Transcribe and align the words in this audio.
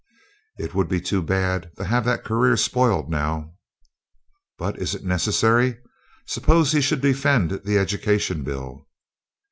"It 0.57 0.73
would 0.73 0.89
be 0.89 0.99
too 0.99 1.21
bad 1.21 1.69
to 1.77 1.83
have 1.85 2.05
that 2.05 2.23
career 2.23 2.57
spoiled 2.57 3.11
now." 3.11 3.53
"But 4.57 4.79
is 4.79 4.95
it 4.95 5.03
necessary? 5.03 5.77
Suppose 6.25 6.71
he 6.71 6.81
should 6.81 7.01
defend 7.01 7.51
the 7.51 7.77
Education 7.77 8.43
Bill." 8.43 8.87